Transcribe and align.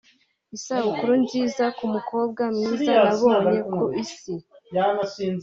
“Isabukuru 0.55 1.13
nziza 1.23 1.65
ku 1.77 1.85
mukobwa 1.93 2.43
mwiza 2.53 2.91
nabonye 3.03 3.57
ku 3.71 3.81
Isi” 4.03 4.33